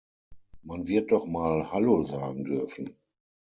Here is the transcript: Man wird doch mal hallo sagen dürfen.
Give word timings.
Man 0.63 0.87
wird 0.87 1.11
doch 1.11 1.27
mal 1.27 1.71
hallo 1.71 2.01
sagen 2.01 2.43
dürfen. 2.43 2.95